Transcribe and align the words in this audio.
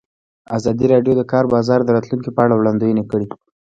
ازادي 0.57 0.85
راډیو 0.93 1.13
د 1.15 1.17
د 1.19 1.21
کار 1.31 1.45
بازار 1.53 1.79
د 1.83 1.89
راتلونکې 1.95 2.31
په 2.33 2.41
اړه 2.45 2.55
وړاندوینې 2.57 3.03
کړې. 3.11 3.27